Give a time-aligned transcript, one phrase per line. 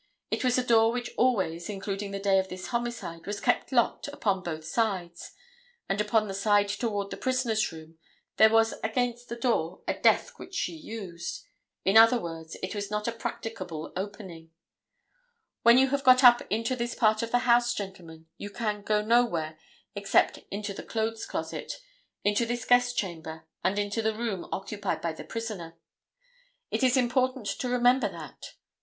[0.31, 4.07] It was a door which always, including the day of this homicide, was kept locked
[4.07, 5.33] upon both sides,
[5.87, 7.99] and upon the side toward the prisoner's room
[8.37, 11.43] there was against the door a desk which she used.
[11.85, 14.49] In other words it was not a practicable opening.
[15.61, 19.03] When you have got up into this part of the house, gentlemen, you can go
[19.03, 19.59] nowhere
[19.93, 21.73] except into this clothes closet,
[22.23, 25.75] into this guest chamber and into the room occupied by the prisoner.
[26.71, 28.55] It is important to remember that.